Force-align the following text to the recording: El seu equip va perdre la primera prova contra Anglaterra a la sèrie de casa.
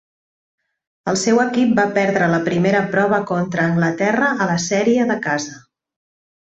El 1.11 1.19
seu 1.23 1.41
equip 1.43 1.75
va 1.81 1.85
perdre 1.99 2.31
la 2.33 2.41
primera 2.49 2.81
prova 2.97 3.23
contra 3.33 3.69
Anglaterra 3.75 4.35
a 4.47 4.51
la 4.55 4.61
sèrie 4.69 5.09
de 5.15 5.23
casa. 5.31 5.65